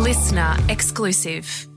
listener 0.00 0.56
exclusive. 0.70 1.68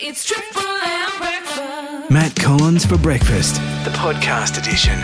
It's 0.00 0.24
Triple 0.24 0.62
M 0.62 1.10
breakfast. 1.18 2.10
Matt 2.10 2.34
Collins 2.34 2.84
for 2.84 2.98
breakfast, 2.98 3.54
the 3.84 3.90
podcast 3.90 4.58
edition. 4.58 4.98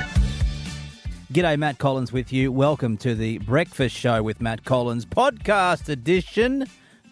G'day, 1.32 1.56
Matt 1.56 1.78
Collins 1.78 2.12
with 2.12 2.32
you. 2.32 2.50
Welcome 2.50 2.96
to 2.98 3.14
the 3.14 3.38
Breakfast 3.38 3.94
Show 3.94 4.24
with 4.24 4.40
Matt 4.40 4.64
Collins 4.64 5.06
podcast 5.06 5.88
edition. 5.88 6.66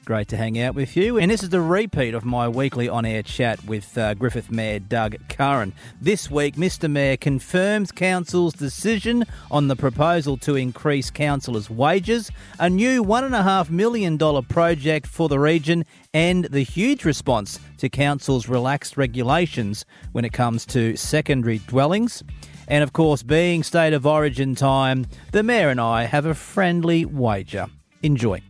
Great 0.04 0.26
to 0.26 0.36
hang 0.36 0.58
out 0.58 0.74
with 0.74 0.96
you. 0.96 1.16
And 1.16 1.30
this 1.30 1.44
is 1.44 1.50
the 1.50 1.60
repeat 1.60 2.12
of 2.12 2.24
my 2.24 2.48
weekly 2.48 2.88
on 2.88 3.04
air 3.04 3.22
chat 3.22 3.64
with 3.64 3.96
uh, 3.96 4.14
Griffith 4.14 4.50
Mayor 4.50 4.80
Doug 4.80 5.14
Curran. 5.28 5.72
This 6.00 6.28
week, 6.28 6.56
Mr. 6.56 6.90
Mayor 6.90 7.16
confirms 7.16 7.92
Council's 7.92 8.52
decision 8.52 9.24
on 9.48 9.68
the 9.68 9.76
proposal 9.76 10.36
to 10.38 10.56
increase 10.56 11.08
councillors' 11.08 11.70
wages, 11.70 12.32
a 12.58 12.68
new 12.68 13.04
$1.5 13.04 13.70
million 13.70 14.18
project 14.18 15.06
for 15.06 15.28
the 15.28 15.38
region, 15.38 15.84
and 16.12 16.46
the 16.46 16.62
huge 16.62 17.04
response 17.04 17.60
to 17.78 17.88
Council's 17.88 18.48
relaxed 18.48 18.96
regulations 18.96 19.84
when 20.10 20.24
it 20.24 20.32
comes 20.32 20.66
to 20.66 20.96
secondary 20.96 21.58
dwellings. 21.68 22.24
And 22.66 22.82
of 22.82 22.92
course, 22.92 23.22
being 23.22 23.62
state 23.62 23.92
of 23.92 24.04
origin 24.04 24.56
time, 24.56 25.06
the 25.30 25.44
Mayor 25.44 25.68
and 25.68 25.80
I 25.80 26.04
have 26.06 26.26
a 26.26 26.34
friendly 26.34 27.04
wager. 27.04 27.68
Enjoy. 28.02 28.42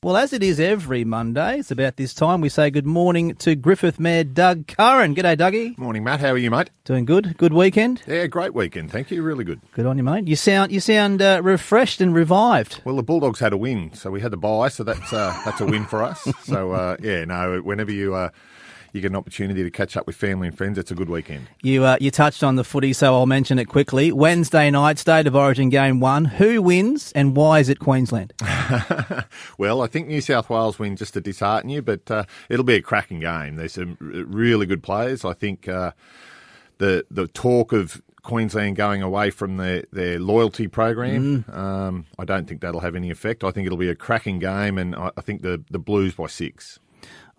Well, 0.00 0.16
as 0.16 0.32
it 0.32 0.44
is 0.44 0.60
every 0.60 1.04
Monday, 1.04 1.58
it's 1.58 1.72
about 1.72 1.96
this 1.96 2.14
time 2.14 2.40
we 2.40 2.48
say 2.48 2.70
good 2.70 2.86
morning 2.86 3.34
to 3.36 3.56
Griffith 3.56 3.98
Mayor 3.98 4.22
Doug 4.22 4.68
Curran. 4.68 5.16
G'day, 5.16 5.36
Dougie. 5.36 5.76
Morning, 5.76 6.04
Matt. 6.04 6.20
How 6.20 6.28
are 6.28 6.38
you, 6.38 6.52
mate? 6.52 6.70
Doing 6.84 7.04
good? 7.04 7.36
Good 7.36 7.52
weekend? 7.52 8.02
Yeah, 8.06 8.28
great 8.28 8.54
weekend. 8.54 8.92
Thank 8.92 9.10
you. 9.10 9.24
Really 9.24 9.42
good. 9.42 9.60
Good 9.72 9.86
on 9.86 9.98
you, 9.98 10.04
mate. 10.04 10.28
You 10.28 10.36
sound 10.36 10.70
you 10.70 10.78
sound 10.78 11.20
uh, 11.20 11.40
refreshed 11.42 12.00
and 12.00 12.14
revived. 12.14 12.80
Well, 12.84 12.94
the 12.94 13.02
Bulldogs 13.02 13.40
had 13.40 13.52
a 13.52 13.56
win, 13.56 13.92
so 13.92 14.12
we 14.12 14.20
had 14.20 14.30
the 14.30 14.36
bye, 14.36 14.68
so 14.68 14.84
that's 14.84 15.12
uh, 15.12 15.36
that's 15.44 15.60
a 15.60 15.66
win 15.66 15.84
for 15.84 16.04
us. 16.04 16.28
So 16.44 16.70
uh, 16.70 16.96
yeah, 17.02 17.24
no, 17.24 17.60
whenever 17.62 17.90
you 17.90 18.14
uh, 18.14 18.30
you 18.92 19.00
get 19.00 19.10
an 19.10 19.16
opportunity 19.16 19.62
to 19.62 19.70
catch 19.70 19.96
up 19.96 20.06
with 20.06 20.16
family 20.16 20.48
and 20.48 20.56
friends, 20.56 20.78
it's 20.78 20.90
a 20.90 20.94
good 20.94 21.08
weekend. 21.08 21.48
You 21.62 21.84
uh, 21.84 21.96
you 22.00 22.10
touched 22.10 22.42
on 22.42 22.56
the 22.56 22.64
footy, 22.64 22.92
so 22.92 23.14
I'll 23.14 23.26
mention 23.26 23.58
it 23.58 23.66
quickly. 23.66 24.12
Wednesday 24.12 24.70
night, 24.70 24.98
State 24.98 25.26
of 25.26 25.36
Origin 25.36 25.68
game 25.68 26.00
one. 26.00 26.24
Who 26.24 26.62
wins 26.62 27.12
and 27.12 27.36
why 27.36 27.60
is 27.60 27.68
it 27.68 27.78
Queensland? 27.78 28.32
well, 29.58 29.82
I 29.82 29.86
think 29.86 30.08
New 30.08 30.20
South 30.20 30.50
Wales 30.50 30.78
win 30.78 30.96
just 30.96 31.14
to 31.14 31.20
dishearten 31.20 31.70
you, 31.70 31.82
but 31.82 32.10
uh, 32.10 32.24
it'll 32.48 32.64
be 32.64 32.74
a 32.74 32.82
cracking 32.82 33.20
game. 33.20 33.56
There's 33.56 33.74
some 33.74 33.96
really 34.00 34.66
good 34.66 34.82
players. 34.82 35.24
I 35.24 35.32
think 35.32 35.68
uh, 35.68 35.92
the 36.78 37.04
the 37.10 37.26
talk 37.28 37.72
of 37.72 38.02
Queensland 38.22 38.76
going 38.76 39.02
away 39.02 39.30
from 39.30 39.56
their, 39.56 39.84
their 39.90 40.18
loyalty 40.18 40.68
program. 40.68 41.44
Mm. 41.44 41.56
Um, 41.56 42.06
I 42.18 42.24
don't 42.24 42.46
think 42.46 42.60
that'll 42.60 42.80
have 42.80 42.94
any 42.94 43.10
effect. 43.10 43.42
I 43.42 43.50
think 43.50 43.66
it'll 43.66 43.78
be 43.78 43.88
a 43.88 43.94
cracking 43.94 44.38
game, 44.38 44.76
and 44.76 44.94
I, 44.94 45.10
I 45.16 45.20
think 45.22 45.42
the, 45.42 45.62
the 45.70 45.78
Blues 45.78 46.14
by 46.14 46.26
six. 46.26 46.78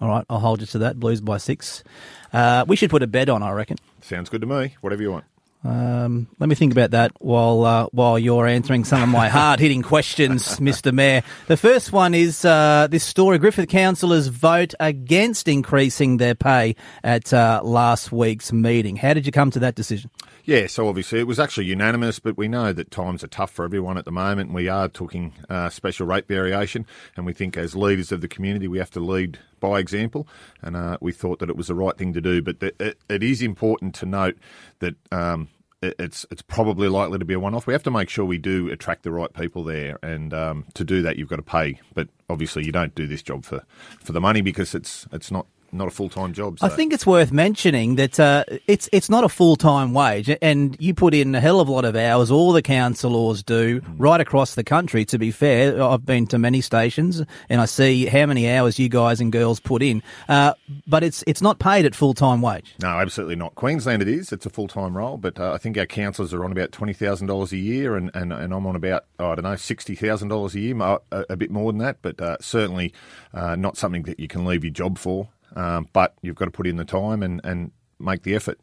All 0.01 0.07
right, 0.07 0.25
I'll 0.29 0.39
hold 0.39 0.61
you 0.61 0.67
to 0.67 0.79
that. 0.79 0.99
Blues 0.99 1.21
by 1.21 1.37
six. 1.37 1.83
Uh, 2.31 2.65
we 2.67 2.75
should 2.75 2.89
put 2.89 3.03
a 3.03 3.07
bet 3.07 3.29
on, 3.29 3.43
I 3.43 3.51
reckon. 3.51 3.77
Sounds 4.01 4.29
good 4.29 4.41
to 4.41 4.47
me. 4.47 4.75
Whatever 4.81 5.01
you 5.01 5.11
want. 5.11 5.25
Um, 5.61 6.27
let 6.39 6.47
me 6.47 6.55
think 6.55 6.71
about 6.71 6.91
that 6.91 7.11
while 7.19 7.65
uh, 7.65 7.87
while 7.91 8.17
you're 8.17 8.47
answering 8.47 8.85
some 8.85 9.03
of 9.03 9.09
my 9.09 9.27
hard 9.29 9.59
hitting 9.59 9.81
questions, 9.81 10.57
Mr. 10.59 10.93
Mayor. 10.93 11.21
The 11.47 11.57
first 11.57 11.91
one 11.91 12.13
is 12.13 12.45
uh, 12.45 12.87
this 12.89 13.03
story: 13.03 13.37
Griffith 13.39 13.67
councillors 13.67 14.27
vote 14.27 14.73
against 14.79 15.49
increasing 15.49 16.15
their 16.15 16.33
pay 16.33 16.77
at 17.03 17.33
uh, 17.33 17.59
last 17.61 18.09
week's 18.09 18.53
meeting. 18.53 18.95
How 18.95 19.13
did 19.13 19.25
you 19.25 19.33
come 19.33 19.51
to 19.51 19.59
that 19.59 19.75
decision? 19.75 20.09
Yeah, 20.49 20.65
so 20.65 20.87
obviously 20.87 21.19
it 21.19 21.27
was 21.27 21.39
actually 21.39 21.67
unanimous, 21.67 22.17
but 22.17 22.35
we 22.35 22.47
know 22.47 22.73
that 22.73 22.89
times 22.89 23.23
are 23.23 23.27
tough 23.27 23.51
for 23.51 23.63
everyone 23.63 23.99
at 23.99 24.05
the 24.05 24.11
moment. 24.11 24.51
We 24.51 24.67
are 24.67 24.89
talking 24.89 25.33
uh, 25.47 25.69
special 25.69 26.07
rate 26.07 26.27
variation, 26.27 26.87
and 27.15 27.23
we 27.23 27.33
think 27.33 27.55
as 27.55 27.75
leaders 27.75 28.11
of 28.11 28.21
the 28.21 28.27
community, 28.27 28.67
we 28.67 28.79
have 28.79 28.89
to 28.91 28.99
lead 28.99 29.37
by 29.59 29.77
example, 29.77 30.27
and 30.63 30.75
uh, 30.75 30.97
we 31.01 31.11
thought 31.11 31.37
that 31.37 31.51
it 31.51 31.55
was 31.55 31.67
the 31.67 31.75
right 31.75 31.95
thing 31.95 32.13
to 32.13 32.21
do. 32.21 32.41
But 32.41 32.55
it, 32.63 32.97
it 33.07 33.21
is 33.21 33.43
important 33.43 33.93
to 33.95 34.07
note 34.07 34.39
that. 34.79 34.95
Um, 35.11 35.49
it's 35.81 36.25
it's 36.29 36.41
probably 36.41 36.89
likely 36.89 37.19
to 37.19 37.23
be 37.23 37.35
a 37.35 37.39
one 37.39 37.55
off. 37.55 37.65
We 37.65 37.71
have 37.71 37.83
to 37.83 37.91
make 37.91 38.09
sure 38.09 38.25
we 38.25 38.37
do 38.37 38.69
attract 38.69 39.03
the 39.03 39.11
right 39.11 39.31
people 39.31 39.63
there, 39.63 39.97
and 40.03 40.33
um, 40.33 40.65
to 40.73 40.83
do 40.83 41.01
that, 41.03 41.15
you've 41.15 41.29
got 41.29 41.37
to 41.37 41.41
pay. 41.41 41.79
But 41.93 42.09
obviously, 42.29 42.65
you 42.65 42.73
don't 42.73 42.93
do 42.95 43.07
this 43.07 43.23
job 43.23 43.45
for, 43.45 43.63
for 44.01 44.11
the 44.11 44.19
money 44.19 44.41
because 44.41 44.75
it's 44.75 45.07
it's 45.13 45.31
not 45.31 45.47
not 45.71 45.87
a 45.87 45.91
full 45.91 46.09
time 46.09 46.33
job. 46.33 46.59
So. 46.59 46.65
I 46.65 46.69
think 46.69 46.93
it's 46.93 47.05
worth 47.05 47.31
mentioning 47.31 47.95
that 47.95 48.19
uh, 48.19 48.43
it's 48.67 48.89
it's 48.91 49.09
not 49.09 49.23
a 49.23 49.29
full 49.29 49.55
time 49.55 49.93
wage, 49.93 50.35
and 50.41 50.75
you 50.79 50.93
put 50.93 51.13
in 51.13 51.33
a 51.35 51.39
hell 51.39 51.59
of 51.59 51.67
a 51.67 51.71
lot 51.71 51.85
of 51.85 51.95
hours. 51.95 52.31
All 52.31 52.51
the 52.51 52.61
councillors 52.61 53.43
do 53.43 53.81
mm. 53.81 53.95
right 53.97 54.21
across 54.21 54.55
the 54.55 54.63
country. 54.63 55.05
To 55.05 55.17
be 55.17 55.31
fair, 55.31 55.81
I've 55.81 56.05
been 56.05 56.27
to 56.27 56.37
many 56.37 56.61
stations, 56.61 57.23
and 57.49 57.61
I 57.61 57.65
see 57.65 58.05
how 58.05 58.25
many 58.25 58.49
hours 58.49 58.79
you 58.79 58.89
guys 58.89 59.21
and 59.21 59.31
girls 59.31 59.59
put 59.59 59.81
in. 59.81 60.03
Uh, 60.27 60.53
but 60.87 61.03
it's 61.03 61.23
it's 61.27 61.41
not 61.41 61.59
paid 61.59 61.85
at 61.85 61.95
full 61.95 62.13
time 62.13 62.41
wage. 62.41 62.75
No, 62.81 62.87
absolutely 62.87 63.35
not. 63.35 63.55
Queensland, 63.55 64.01
it 64.01 64.07
is. 64.07 64.31
It's 64.31 64.45
a 64.45 64.49
full 64.49 64.67
time 64.67 64.95
role, 64.95 65.17
but 65.17 65.39
uh, 65.39 65.53
I 65.53 65.57
think 65.57 65.77
our 65.77 65.85
councillors 65.85 66.33
are 66.33 66.43
on 66.43 66.51
about 66.51 66.71
twenty 66.71 66.93
thousand 66.93 67.27
dollars 67.27 67.51
a 67.51 67.57
year, 67.57 67.95
and, 67.95 68.11
and, 68.13 68.33
and 68.33 68.53
I'm 68.53 68.65
on 68.65 68.75
about 68.75 69.05
oh, 69.19 69.31
I 69.31 69.35
don't 69.35 69.43
know 69.43 69.55
sixty 69.55 69.95
thousand 69.95 70.29
dollars 70.29 70.55
a 70.55 70.59
year, 70.59 70.79
a, 70.79 70.99
a, 71.11 71.37
bit 71.37 71.51
more 71.51 71.71
than 71.71 71.79
that, 71.79 71.97
but 72.01 72.19
uh, 72.21 72.37
certainly 72.41 72.93
uh, 73.33 73.55
not 73.55 73.77
something 73.77 74.03
that 74.03 74.19
you 74.19 74.27
can 74.27 74.45
leave 74.45 74.63
your 74.63 74.73
job 74.73 74.97
for. 74.97 75.29
Um, 75.55 75.87
but 75.93 76.15
you've 76.21 76.35
got 76.35 76.45
to 76.45 76.51
put 76.51 76.67
in 76.67 76.77
the 76.77 76.85
time 76.85 77.23
and, 77.23 77.41
and 77.43 77.71
make 77.99 78.23
the 78.23 78.35
effort. 78.35 78.59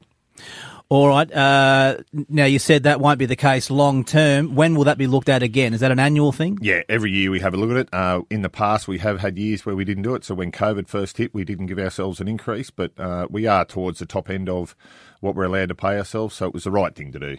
All 0.89 1.09
right. 1.09 1.33
Uh, 1.33 1.97
now 2.29 2.45
you 2.45 2.61
said 2.61 2.85
that 2.85 3.01
won't 3.01 3.19
be 3.19 3.27
the 3.27 3.35
case 3.35 3.71
long 3.71 4.05
term. 4.05 4.55
When 4.55 4.77
will 4.77 4.85
that 4.85 4.99
be 4.99 5.09
looked 5.09 5.29
at 5.29 5.43
again? 5.43 5.75
Is 5.75 5.81
that 5.81 5.91
an 5.91 5.99
annual 5.99 6.31
thing? 6.31 6.59
Yeah, 6.63 6.83
every 6.89 7.11
year 7.11 7.33
we 7.33 7.41
have 7.41 7.55
a 7.55 7.57
look 7.57 7.71
at 7.71 7.77
it. 7.77 7.89
Uh, 7.93 8.23
in 8.31 8.43
the 8.43 8.49
past, 8.49 8.87
we 8.87 8.99
have 8.99 9.19
had 9.19 9.37
years 9.37 9.67
where 9.67 9.75
we 9.75 9.85
didn't 9.85 10.05
do 10.05 10.15
it. 10.15 10.25
So 10.25 10.35
when 10.37 10.53
COVID 10.53 10.87
first 10.87 11.17
hit, 11.17 11.35
we 11.35 11.45
didn't 11.45 11.67
give 11.67 11.81
ourselves 11.81 12.21
an 12.21 12.29
increase, 12.29 12.71
but 12.71 12.93
uh, 13.01 13.27
we 13.29 13.47
are 13.47 13.65
towards 13.65 13.99
the 13.99 14.07
top 14.07 14.31
end 14.31 14.49
of 14.49 14.77
what 15.21 15.35
we're 15.35 15.45
allowed 15.45 15.71
to 15.71 15.75
pay 15.75 15.99
ourselves. 15.99 16.37
So 16.37 16.47
it 16.47 16.55
was 16.55 16.65
the 16.65 16.71
right 16.71 16.95
thing 16.95 17.11
to 17.13 17.19
do 17.19 17.37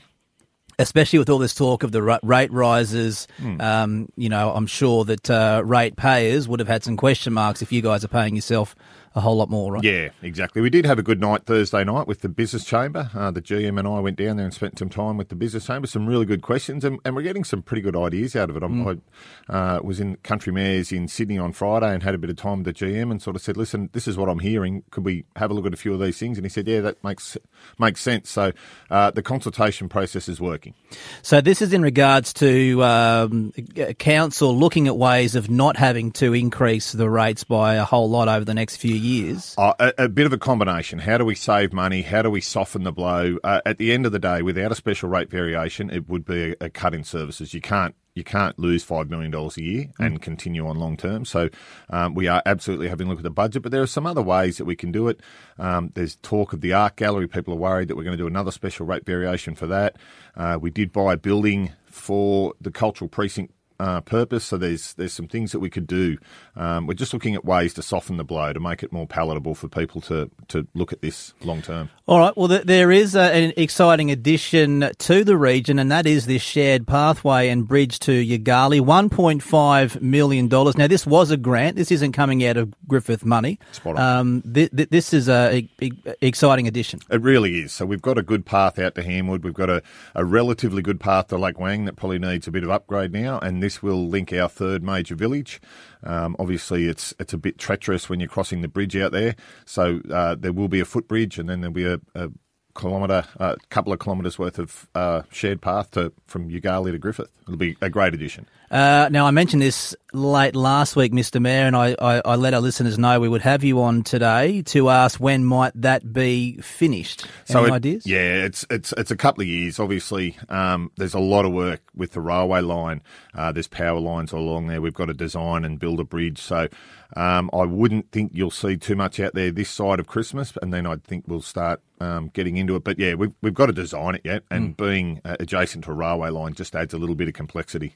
especially 0.80 1.18
with 1.18 1.30
all 1.30 1.40
this 1.40 1.56
talk 1.56 1.82
of 1.84 1.92
the 1.92 2.20
rate 2.24 2.52
rises. 2.52 3.28
Mm. 3.40 3.62
Um, 3.62 4.10
you 4.16 4.30
know, 4.30 4.54
I'm 4.54 4.68
sure 4.68 5.04
that 5.06 5.30
uh, 5.30 5.64
rate 5.66 5.96
payers 5.96 6.48
would 6.48 6.60
have 6.60 6.68
had 6.68 6.84
some 6.84 6.98
question 6.98 7.34
marks 7.34 7.62
if 7.62 7.72
you 7.72 7.82
guys 7.82 8.04
are 8.06 8.10
paying 8.10 8.36
yourself 8.36 8.76
a 9.18 9.20
whole 9.20 9.36
lot 9.36 9.50
more, 9.50 9.74
right? 9.74 9.84
Yeah, 9.84 10.10
exactly. 10.22 10.62
We 10.62 10.70
did 10.70 10.86
have 10.86 11.00
a 11.00 11.04
good 11.04 11.20
night 11.20 11.46
Thursday 11.46 11.84
night 11.84 12.08
with 12.08 12.22
the 12.22 12.30
business 12.30 12.64
chamber. 12.64 13.10
Uh, 13.16 13.32
the 13.32 13.42
GM 13.42 13.80
and 13.80 13.88
I 13.88 14.00
went 14.00 14.16
down 14.16 14.38
there 14.38 14.46
and 14.46 14.54
spent 14.54 14.78
some 14.78 14.90
time 14.90 15.18
with 15.18 15.30
the 15.30 15.36
business 15.36 15.66
chamber. 15.66 15.88
Some 15.88 16.06
really 16.06 16.26
good 16.26 16.44
questions, 16.44 16.86
and, 16.86 17.00
and 17.04 17.16
we're 17.16 17.24
getting 17.24 17.44
some 17.44 17.64
pretty 17.64 17.82
good 17.82 17.96
ideas 17.96 18.36
out 18.36 18.52
of 18.52 18.58
it. 18.58 18.62
Mm. 18.62 19.02
I 19.50 19.54
uh, 19.54 19.82
was 19.82 20.00
in 20.00 20.18
Country 20.18 20.54
Mayors 20.54 20.92
in 20.92 21.08
Sydney 21.08 21.40
on 21.40 21.52
Friday 21.52 21.92
and 21.92 22.04
had 22.04 22.14
a 22.14 22.20
bit 22.20 22.30
of 22.30 22.36
time 22.36 22.64
with 22.64 22.78
the 22.78 22.86
GM 22.86 23.10
and 23.10 23.20
sort 23.20 23.36
of 23.36 23.42
said, 23.42 23.58
"Listen, 23.58 23.90
this 23.94 24.08
is 24.08 24.18
what 24.18 24.30
I'm 24.30 24.40
hearing. 24.40 24.84
Could 24.92 25.04
we 25.04 25.26
have 25.36 25.50
a 25.50 25.54
look 25.56 25.66
at 25.66 25.74
a 25.74 25.78
few 25.78 25.96
of 25.96 26.00
these 26.00 26.20
things?" 26.20 26.38
And 26.38 26.46
he 26.46 26.50
said, 26.50 26.68
"Yeah, 26.68 26.82
that 26.82 27.04
makes 27.04 27.38
makes 27.80 28.02
sense." 28.02 28.30
So 28.30 28.52
uh, 28.92 29.10
the 29.10 29.24
consultation 29.24 29.90
process 29.90 30.30
is 30.30 30.40
working. 30.40 30.76
So 31.24 31.42
this 31.42 31.64
is 31.64 31.74
in 31.74 31.82
regards 31.82 32.34
to 32.34 32.84
um, 32.84 33.52
council 33.98 34.56
looking 34.56 34.86
at 34.86 34.96
ways 34.96 35.34
of 35.34 35.50
not 35.50 35.76
having 35.76 36.12
to 36.12 36.34
increase 36.36 36.92
the 36.92 37.10
rates 37.10 37.44
by 37.44 37.76
a 37.76 37.84
whole 37.84 38.12
lot 38.12 38.28
over 38.28 38.46
the 38.46 38.54
next 38.54 38.76
few 38.76 38.94
years 38.94 39.07
years? 39.08 39.56
Uh, 39.58 39.74
a, 39.80 39.94
a, 39.98 40.10
bit 40.10 40.26
of 40.26 40.34
a 40.34 40.38
combination. 40.38 41.00
How 41.00 41.18
do 41.18 41.26
we 41.26 41.36
save 41.36 41.74
money? 41.74 42.02
How 42.02 42.22
do 42.22 42.30
we 42.30 42.42
soften 42.42 42.84
the 42.84 42.92
blow? 42.92 43.38
Uh, 43.44 43.62
at 43.66 43.78
the 43.78 43.92
end 43.92 44.06
of 44.06 44.12
the 44.12 44.20
day, 44.20 44.42
without 44.42 44.72
a 44.72 44.76
special 44.76 45.10
rate 45.10 45.30
variation, 45.30 45.90
it 45.90 46.08
would 46.08 46.26
be 46.26 46.52
a, 46.52 46.66
a 46.66 46.70
cut 46.70 46.94
in 46.94 47.04
services. 47.04 47.54
You 47.54 47.62
can't 47.62 47.96
you 48.18 48.24
can't 48.24 48.58
lose 48.58 48.84
five 48.84 49.10
million 49.10 49.32
dollars 49.32 49.58
a 49.58 49.64
year 49.64 49.84
mm. 49.86 50.06
and 50.06 50.22
continue 50.22 50.68
on 50.68 50.78
long 50.78 50.98
term. 50.98 51.24
So 51.24 51.50
um, 51.90 52.16
we 52.16 52.28
are 52.28 52.42
absolutely 52.46 52.90
having 52.90 53.08
a 53.08 53.10
look 53.10 53.20
at 53.20 53.24
the 53.24 53.30
budget, 53.30 53.62
but 53.62 53.72
there 53.72 53.82
are 53.82 53.88
some 53.88 54.06
other 54.06 54.24
ways 54.24 54.58
that 54.58 54.66
we 54.66 54.76
can 54.76 54.92
do 54.92 55.08
it. 55.08 55.20
Um, 55.58 55.92
there's 55.94 56.16
talk 56.18 56.52
of 56.52 56.62
the 56.62 56.74
art 56.74 56.96
gallery. 56.96 57.28
People 57.28 57.54
are 57.54 57.58
worried 57.58 57.88
that 57.88 57.96
we're 57.96 58.04
going 58.04 58.18
to 58.18 58.22
do 58.22 58.28
another 58.28 58.52
special 58.52 58.86
rate 58.86 59.06
variation 59.06 59.56
for 59.56 59.68
that. 59.68 59.96
Uh, 60.36 60.58
we 60.60 60.72
did 60.72 60.92
buy 60.92 61.14
a 61.14 61.18
building 61.18 61.72
for 61.86 62.54
the 62.60 62.72
cultural 62.72 63.08
precinct 63.08 63.54
uh, 63.80 64.02
purpose. 64.02 64.46
So 64.46 64.58
there's 64.58 64.94
there's 64.94 65.14
some 65.14 65.28
things 65.28 65.52
that 65.52 65.60
we 65.60 65.70
could 65.70 65.88
do. 65.88 66.18
Um, 66.56 66.88
we're 66.88 66.94
just 66.94 67.14
looking 67.14 67.36
at 67.36 67.46
ways 67.46 67.74
to 67.76 67.82
soften 67.82 68.18
the 68.18 68.24
blow 68.24 68.54
to 68.54 68.60
make 68.60 68.84
it 68.84 68.92
more 68.92 69.08
palatable 69.08 69.56
for 69.56 69.68
people 69.68 70.02
to 70.02 70.30
to 70.50 70.68
look 70.74 70.94
at 70.94 71.02
this 71.02 71.34
long 71.44 71.62
term. 71.62 71.90
All 72.08 72.20
right. 72.20 72.36
Well, 72.38 72.48
there 72.48 72.92
is 72.92 73.16
a, 73.16 73.22
an 73.22 73.54
exciting 73.58 74.12
addition 74.12 74.92
to 74.98 75.24
the 75.24 75.38
region, 75.38 75.78
and 75.78 75.92
that 75.92 76.08
is 76.08 76.26
this 76.26 76.42
shared 76.42 76.88
pathway 76.88 77.50
and 77.50 77.68
bridge 77.68 78.00
to 78.00 78.12
Yoogali, 78.12 78.82
one 78.82 79.10
point 79.10 79.44
five 79.44 80.02
million 80.02 80.48
dollars. 80.48 80.78
Now, 80.78 80.88
this 80.88 81.06
was 81.06 81.32
a 81.32 81.38
grant. 81.38 81.76
This 81.76 81.92
isn't 81.92 82.14
coming 82.14 82.46
out 82.46 82.58
of 82.58 82.74
Griffith 82.88 83.26
money. 83.26 83.60
Spot 83.74 83.98
on. 83.98 84.20
Um, 84.20 84.42
th- 84.54 84.72
th- 84.72 84.90
this 84.90 85.14
is 85.14 85.28
a, 85.28 85.68
a, 85.82 85.92
exciting 86.22 86.68
addition. 86.68 87.02
It 87.10 87.22
really 87.22 87.60
is. 87.60 87.74
So 87.74 87.86
we've 87.86 88.02
got 88.02 88.18
a 88.18 88.24
good 88.24 88.46
path 88.46 88.80
out 88.80 88.96
to 88.96 89.04
Hanwood. 89.04 89.44
We've 89.44 89.54
got 89.54 89.70
a, 89.70 89.84
a 90.16 90.24
relatively 90.24 90.82
good 90.82 91.00
path 91.00 91.28
to 91.28 91.38
Lake 91.38 91.58
Wyangan 91.58 91.86
that 91.86 91.96
probably 91.98 92.20
needs 92.20 92.48
a 92.48 92.52
bit 92.52 92.64
of 92.64 92.70
upgrade 92.70 93.12
now, 93.12 93.40
and 93.40 93.62
this 93.68 93.84
will 93.84 94.08
link 94.08 94.32
our 94.32 94.48
third 94.48 94.82
major 94.82 95.14
village. 95.14 95.60
Um, 96.02 96.38
obviously, 96.40 96.88
it's 96.88 97.14
it's 97.20 97.34
a 97.34 97.38
bit 97.38 97.58
treacherous 97.58 98.08
when 98.08 98.22
you're 98.22 98.30
crossing 98.30 98.62
the 98.62 98.70
bridge 98.70 98.96
out 98.96 99.12
there, 99.12 99.36
so 99.66 100.00
uh, 100.10 100.36
there 100.36 100.54
will 100.54 100.70
be 100.70 100.80
a 100.80 100.86
footbridge, 100.86 101.38
and 101.38 101.50
then 101.50 101.60
there'll 101.60 101.74
be 101.74 101.86
a, 101.86 102.00
a 102.16 102.30
kilometre, 102.78 103.26
a 103.40 103.44
uh, 103.44 103.56
couple 103.70 103.92
of 103.92 104.00
kilometres 104.00 104.40
worth 104.40 104.60
of 104.60 104.88
uh, 104.96 105.24
shared 105.32 105.62
path 105.62 105.92
to 105.92 106.14
from 106.26 106.50
Yoogali 106.50 106.92
to 106.92 106.98
Griffith. 106.98 107.30
It'll 107.44 107.58
be 107.58 107.78
a 107.82 107.90
great 107.90 108.14
addition. 108.14 108.48
Uh, 108.70 109.08
now, 109.10 109.26
I 109.26 109.32
mentioned 109.32 109.62
this 109.62 109.96
late 110.12 110.54
last 110.54 110.98
week, 110.98 111.14
Mr. 111.14 111.42
Mayor, 111.42 111.68
and 111.68 111.76
I, 111.76 111.96
I, 112.00 112.22
I, 112.26 112.36
let 112.36 112.54
our 112.54 112.60
listeners 112.60 113.00
know 113.00 113.18
we 113.18 113.30
would 113.30 113.44
have 113.44 113.64
you 113.64 113.82
on 113.82 114.04
today 114.04 114.62
to 114.64 114.90
ask 114.90 115.22
when 115.22 115.46
might 115.46 115.72
that 115.82 116.12
be 116.12 116.58
finished. 116.58 117.26
Any 117.48 117.68
it, 117.68 117.72
ideas? 117.72 118.06
Yeah, 118.06 118.44
it's 118.44 118.66
it's 118.70 118.94
it's 118.98 119.10
a 119.10 119.16
couple 119.16 119.44
of 119.44 119.48
years. 119.48 119.80
Obviously, 119.80 120.38
um, 120.50 120.92
there's 120.98 121.14
a 121.14 121.20
lot 121.20 121.46
of 121.46 121.54
work 121.54 121.82
with 121.96 122.12
the 122.12 122.20
railway 122.20 122.60
line. 122.60 123.02
Uh, 123.34 123.54
there's 123.54 123.70
power 123.70 124.02
lines 124.02 124.34
all 124.34 124.42
along 124.42 124.68
there. 124.68 124.82
We've 124.82 124.94
got 124.94 125.06
to 125.06 125.14
design 125.14 125.64
and 125.64 125.80
build 125.80 126.02
a 126.02 126.04
bridge. 126.04 126.40
So 126.40 126.68
um, 127.16 127.50
I 127.54 127.64
wouldn't 127.64 128.12
think 128.12 128.32
you'll 128.34 128.52
see 128.52 128.76
too 128.76 128.98
much 128.98 129.22
out 129.22 129.34
there 129.34 129.50
this 129.50 129.70
side 129.70 130.02
of 130.02 130.08
Christmas, 130.08 130.58
and 130.62 130.74
then 130.74 130.86
I 130.86 130.98
think 130.98 131.24
we'll 131.26 131.42
start 131.42 131.82
um, 132.00 132.30
getting 132.34 132.58
into 132.58 132.76
it. 132.76 132.84
But 132.84 133.00
yeah, 133.00 133.16
we've 133.16 133.34
we've 133.42 133.54
got 133.54 133.68
to 133.68 133.74
design 133.74 134.16
it 134.16 134.22
yet, 134.24 134.44
and 134.50 134.76
mm. 134.76 134.78
being 134.78 135.22
uh, 135.26 135.38
adjacent 135.40 135.86
to 135.86 135.92
a 135.92 135.94
railway 135.94 136.30
line 136.30 136.54
just 136.54 136.76
adds 136.76 136.94
a 136.94 136.98
little 136.98 137.16
bit 137.16 137.28
of 137.28 137.34
complexity. 137.34 137.96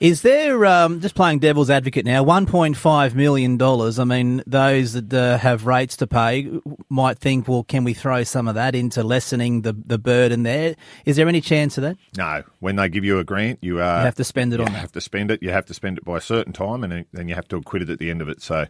Is 0.00 0.22
there 0.22 0.66
um, 0.66 1.00
just 1.00 1.14
playing 1.14 1.38
devil's 1.38 1.70
advocate 1.70 2.04
now? 2.04 2.22
One 2.22 2.46
point 2.46 2.76
five 2.76 3.14
million 3.14 3.56
dollars. 3.56 3.98
I 3.98 4.04
mean, 4.04 4.42
those 4.46 4.94
that 4.94 5.12
uh, 5.12 5.38
have 5.38 5.66
rates 5.66 5.96
to 5.98 6.06
pay 6.06 6.60
might 6.88 7.18
think, 7.18 7.46
well, 7.46 7.62
can 7.62 7.84
we 7.84 7.94
throw 7.94 8.24
some 8.24 8.48
of 8.48 8.56
that 8.56 8.74
into 8.74 9.02
lessening 9.02 9.62
the 9.62 9.72
the 9.72 9.98
burden 9.98 10.42
there? 10.42 10.74
Is 11.04 11.16
there 11.16 11.28
any 11.28 11.40
chance 11.40 11.78
of 11.78 11.82
that? 11.82 11.96
No. 12.16 12.42
When 12.60 12.76
they 12.76 12.88
give 12.88 13.04
you 13.04 13.18
a 13.18 13.24
grant, 13.24 13.60
you, 13.62 13.80
uh, 13.80 13.98
you 13.98 14.04
have 14.04 14.16
to 14.16 14.24
spend 14.24 14.52
it 14.52 14.58
you 14.58 14.66
on. 14.66 14.72
You 14.72 14.78
have 14.78 14.92
to 14.92 15.00
spend 15.00 15.30
it. 15.30 15.42
You 15.42 15.50
have 15.50 15.66
to 15.66 15.74
spend 15.74 15.98
it 15.98 16.04
by 16.04 16.16
a 16.16 16.20
certain 16.20 16.52
time, 16.52 16.82
and 16.82 17.06
then 17.12 17.28
you 17.28 17.34
have 17.34 17.48
to 17.48 17.56
acquit 17.56 17.82
it 17.82 17.90
at 17.90 17.98
the 17.98 18.10
end 18.10 18.22
of 18.22 18.28
it. 18.28 18.42
So, 18.42 18.66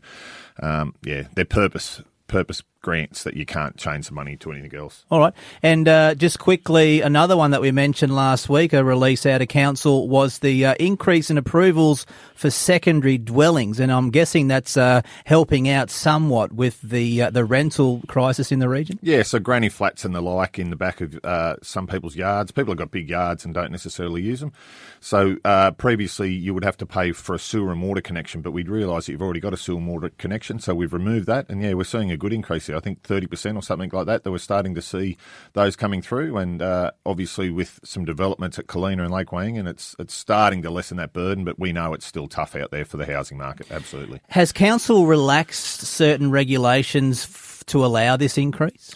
um, 0.62 0.94
yeah, 1.02 1.28
their 1.34 1.46
purpose 1.46 2.02
purpose 2.26 2.62
grants 2.84 3.24
that 3.24 3.34
you 3.34 3.46
can't 3.46 3.76
change 3.76 4.06
the 4.08 4.14
money 4.14 4.36
to 4.36 4.52
anything 4.52 4.78
else. 4.78 5.04
All 5.10 5.18
right. 5.18 5.32
And 5.62 5.88
uh, 5.88 6.14
just 6.14 6.38
quickly, 6.38 7.00
another 7.00 7.36
one 7.36 7.50
that 7.50 7.62
we 7.62 7.72
mentioned 7.72 8.14
last 8.14 8.48
week, 8.48 8.74
a 8.74 8.84
release 8.84 9.24
out 9.24 9.40
of 9.40 9.48
council, 9.48 10.06
was 10.06 10.40
the 10.40 10.66
uh, 10.66 10.74
increase 10.78 11.30
in 11.30 11.38
approvals 11.38 12.04
for 12.34 12.50
secondary 12.50 13.16
dwellings. 13.16 13.80
And 13.80 13.90
I'm 13.90 14.10
guessing 14.10 14.48
that's 14.48 14.76
uh, 14.76 15.00
helping 15.24 15.68
out 15.68 15.90
somewhat 15.90 16.52
with 16.52 16.80
the 16.82 17.22
uh, 17.22 17.30
the 17.30 17.44
rental 17.44 18.02
crisis 18.06 18.52
in 18.52 18.58
the 18.58 18.68
region? 18.68 18.98
Yeah, 19.02 19.22
so 19.22 19.38
granny 19.38 19.70
flats 19.70 20.04
and 20.04 20.14
the 20.14 20.20
like 20.20 20.58
in 20.58 20.68
the 20.70 20.76
back 20.76 21.00
of 21.00 21.18
uh, 21.24 21.56
some 21.62 21.86
people's 21.86 22.16
yards. 22.16 22.52
People 22.52 22.72
have 22.72 22.78
got 22.78 22.90
big 22.90 23.08
yards 23.08 23.44
and 23.46 23.54
don't 23.54 23.72
necessarily 23.72 24.20
use 24.20 24.40
them. 24.40 24.52
So 25.00 25.36
uh, 25.44 25.70
previously 25.72 26.32
you 26.32 26.52
would 26.52 26.64
have 26.64 26.76
to 26.78 26.86
pay 26.86 27.12
for 27.12 27.34
a 27.34 27.38
sewer 27.38 27.72
and 27.72 27.82
water 27.82 28.00
connection, 28.00 28.42
but 28.42 28.52
we'd 28.52 28.68
realised 28.68 29.08
that 29.08 29.12
you've 29.12 29.22
already 29.22 29.40
got 29.40 29.54
a 29.54 29.56
sewer 29.56 29.78
and 29.78 29.88
water 29.88 30.10
connection, 30.18 30.58
so 30.58 30.74
we've 30.74 30.92
removed 30.92 31.26
that. 31.26 31.48
And 31.48 31.62
yeah, 31.62 31.74
we're 31.74 31.84
seeing 31.84 32.10
a 32.10 32.16
good 32.16 32.32
increase 32.32 32.68
I 32.74 32.80
think 32.80 33.02
30% 33.02 33.56
or 33.56 33.62
something 33.62 33.90
like 33.92 34.06
that, 34.06 34.24
that 34.24 34.30
we're 34.30 34.38
starting 34.38 34.74
to 34.74 34.82
see 34.82 35.16
those 35.52 35.76
coming 35.76 36.02
through. 36.02 36.36
And 36.36 36.62
uh, 36.62 36.92
obviously, 37.06 37.50
with 37.50 37.80
some 37.84 38.04
developments 38.04 38.58
at 38.58 38.66
Collina 38.66 39.02
and 39.02 39.10
Lake 39.10 39.28
Wyangan 39.28 39.60
and 39.60 39.68
it's, 39.68 39.94
it's 39.98 40.14
starting 40.14 40.62
to 40.62 40.70
lessen 40.70 40.96
that 40.96 41.12
burden, 41.12 41.44
but 41.44 41.58
we 41.58 41.72
know 41.72 41.94
it's 41.94 42.06
still 42.06 42.28
tough 42.28 42.54
out 42.56 42.70
there 42.70 42.84
for 42.84 42.96
the 42.96 43.06
housing 43.06 43.38
market, 43.38 43.70
absolutely. 43.70 44.20
Has 44.28 44.52
Council 44.52 45.06
relaxed 45.06 45.80
certain 45.80 46.30
regulations 46.30 47.24
f- 47.24 47.62
to 47.66 47.84
allow 47.84 48.16
this 48.16 48.36
increase? 48.38 48.94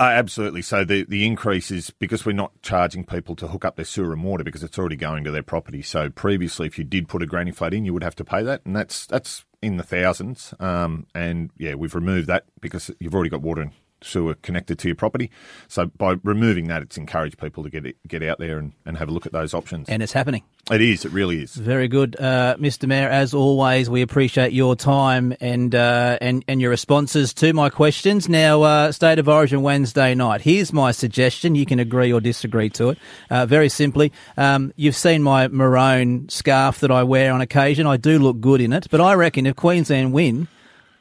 Uh, 0.00 0.04
absolutely. 0.14 0.62
So 0.62 0.82
the, 0.82 1.04
the 1.04 1.26
increase 1.26 1.70
is 1.70 1.90
because 1.90 2.24
we're 2.24 2.32
not 2.32 2.52
charging 2.62 3.04
people 3.04 3.36
to 3.36 3.48
hook 3.48 3.66
up 3.66 3.76
their 3.76 3.84
sewer 3.84 4.14
and 4.14 4.24
water 4.24 4.42
because 4.42 4.62
it's 4.62 4.78
already 4.78 4.96
going 4.96 5.24
to 5.24 5.30
their 5.30 5.42
property. 5.42 5.82
So 5.82 6.08
previously, 6.08 6.66
if 6.66 6.78
you 6.78 6.84
did 6.84 7.06
put 7.06 7.22
a 7.22 7.26
granny 7.26 7.50
flat 7.50 7.74
in, 7.74 7.84
you 7.84 7.92
would 7.92 8.02
have 8.02 8.16
to 8.16 8.24
pay 8.24 8.42
that, 8.42 8.62
and 8.64 8.74
that's 8.74 9.04
that's 9.04 9.44
in 9.62 9.76
the 9.76 9.82
thousands. 9.82 10.54
Um, 10.58 11.06
and 11.14 11.50
yeah, 11.58 11.74
we've 11.74 11.94
removed 11.94 12.26
that 12.28 12.44
because 12.60 12.90
you've 12.98 13.14
already 13.14 13.30
got 13.30 13.42
water 13.42 13.62
and 13.62 13.72
sewer 14.02 14.34
connected 14.34 14.78
to 14.80 14.88
your 14.88 14.94
property. 14.94 15.30
So 15.68 15.86
by 15.86 16.16
removing 16.22 16.68
that, 16.68 16.82
it's 16.82 16.96
encouraged 16.96 17.38
people 17.38 17.62
to 17.64 17.70
get 17.70 17.96
get 18.06 18.22
out 18.22 18.38
there 18.38 18.58
and, 18.58 18.72
and 18.86 18.96
have 18.98 19.08
a 19.08 19.12
look 19.12 19.26
at 19.26 19.32
those 19.32 19.54
options. 19.54 19.88
And 19.88 20.02
it's 20.02 20.12
happening. 20.12 20.42
It 20.70 20.80
is. 20.80 21.04
It 21.04 21.12
really 21.12 21.42
is. 21.42 21.54
Very 21.54 21.88
good, 21.88 22.16
uh, 22.20 22.56
Mr. 22.58 22.86
Mayor. 22.86 23.08
As 23.08 23.34
always, 23.34 23.90
we 23.90 24.02
appreciate 24.02 24.52
your 24.52 24.76
time 24.76 25.34
and 25.40 25.74
uh, 25.74 26.18
and 26.20 26.44
and 26.46 26.60
your 26.60 26.70
responses 26.70 27.34
to 27.34 27.52
my 27.52 27.70
questions. 27.70 28.28
Now, 28.28 28.62
uh, 28.62 28.92
State 28.92 29.18
of 29.18 29.28
Origin 29.28 29.62
Wednesday 29.62 30.14
night. 30.14 30.42
Here's 30.42 30.72
my 30.72 30.92
suggestion. 30.92 31.54
You 31.54 31.66
can 31.66 31.80
agree 31.80 32.12
or 32.12 32.20
disagree 32.20 32.70
to 32.70 32.90
it. 32.90 32.98
Uh, 33.30 33.46
very 33.46 33.68
simply, 33.68 34.12
um, 34.36 34.72
you've 34.76 34.96
seen 34.96 35.22
my 35.22 35.48
maroon 35.48 36.28
scarf 36.28 36.80
that 36.80 36.90
I 36.90 37.02
wear 37.02 37.32
on 37.32 37.40
occasion. 37.40 37.86
I 37.86 37.96
do 37.96 38.18
look 38.18 38.40
good 38.40 38.60
in 38.60 38.72
it, 38.72 38.86
but 38.90 39.00
I 39.00 39.14
reckon 39.14 39.46
if 39.46 39.56
Queensland 39.56 40.12
win 40.12 40.46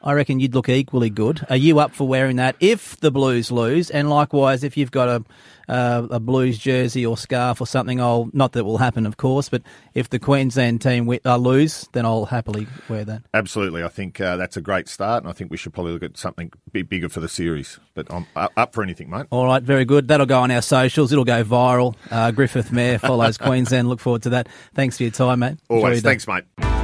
I 0.02 0.14
reckon 0.14 0.40
you'd 0.40 0.56
look 0.56 0.70
equally 0.70 1.10
good. 1.10 1.46
Are 1.50 1.58
you 1.58 1.80
up 1.80 1.94
for 1.94 2.08
wearing 2.08 2.38
that 2.38 2.56
if 2.60 2.98
the 2.98 3.12
Blues 3.12 3.52
lose? 3.52 3.90
And 3.90 4.10
likewise, 4.10 4.64
if 4.64 4.78
you've 4.78 4.92
got 4.92 5.10
a 5.10 5.26
uh, 5.70 6.08
a 6.10 6.20
Blues 6.20 6.58
jersey 6.58 7.06
or 7.06 7.16
scarf 7.16 7.62
or 7.62 7.68
something, 7.68 8.02
I'll 8.02 8.30
not 8.34 8.54
that 8.54 8.64
will 8.64 8.80
happen, 8.80 9.06
of 9.06 9.18
course, 9.18 9.50
but 9.50 9.62
if 9.94 10.10
the 10.10 10.18
Queensland 10.18 10.82
team 10.82 11.10
uh, 11.24 11.38
lose, 11.38 11.88
then 11.92 12.06
I'll 12.06 12.26
happily 12.26 12.68
wear 12.88 13.06
that. 13.06 13.22
Absolutely, 13.34 13.84
I 13.84 13.90
think 13.90 14.20
uh, 14.20 14.36
that's 14.36 14.58
a 14.58 14.62
great 14.62 14.88
start, 14.88 15.24
and 15.24 15.30
I 15.30 15.34
think 15.34 15.52
we 15.52 15.58
should 15.58 15.74
probably 15.74 15.94
look 15.94 16.04
at 16.04 16.18
something 16.18 16.52
bit 16.72 16.90
bigger 16.90 17.10
for 17.10 17.20
the 17.20 17.30
series. 17.30 17.80
But 17.94 18.12
I'm 18.12 18.26
up 18.36 18.74
for 18.74 18.84
anything, 18.84 19.10
mate. 19.10 19.28
All 19.30 19.46
right, 19.46 19.62
very 19.62 19.86
good. 19.86 20.08
That'll 20.08 20.26
go 20.26 20.40
on 20.40 20.50
our 20.50 20.62
socials. 20.62 21.12
It'll 21.12 21.26
go 21.26 21.44
viral. 21.44 21.96
Uh, 22.10 22.32
Griffith 22.32 22.72
Mayor 22.72 22.98
follows 22.98 23.38
Queensland. 23.38 23.90
Look 23.90 24.00
forward 24.00 24.24
to 24.24 24.30
that. 24.32 24.50
Thanks 24.74 24.98
for 24.98 25.04
your 25.04 25.12
time, 25.12 25.40
mate. 25.40 25.58
Always. 25.70 26.02
Thanks, 26.02 26.28
mate 26.28 26.79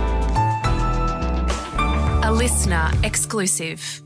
listener 2.36 2.92
exclusive. 3.04 4.05